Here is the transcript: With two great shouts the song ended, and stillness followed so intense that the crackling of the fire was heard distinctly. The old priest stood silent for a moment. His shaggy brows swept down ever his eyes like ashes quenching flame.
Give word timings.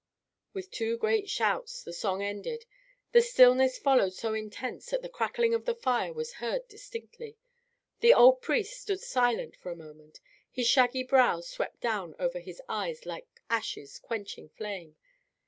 With 0.53 0.71
two 0.71 0.97
great 0.97 1.29
shouts 1.29 1.83
the 1.83 1.93
song 1.93 2.23
ended, 2.23 2.65
and 3.13 3.23
stillness 3.23 3.77
followed 3.77 4.13
so 4.15 4.33
intense 4.33 4.87
that 4.87 5.03
the 5.03 5.09
crackling 5.09 5.53
of 5.53 5.65
the 5.65 5.75
fire 5.75 6.11
was 6.11 6.33
heard 6.41 6.67
distinctly. 6.67 7.37
The 7.99 8.11
old 8.15 8.41
priest 8.41 8.81
stood 8.81 8.99
silent 8.99 9.55
for 9.55 9.69
a 9.71 9.75
moment. 9.75 10.19
His 10.49 10.65
shaggy 10.67 11.03
brows 11.03 11.47
swept 11.51 11.81
down 11.81 12.15
ever 12.17 12.39
his 12.39 12.63
eyes 12.67 13.05
like 13.05 13.27
ashes 13.47 13.99
quenching 13.99 14.49
flame. 14.49 14.95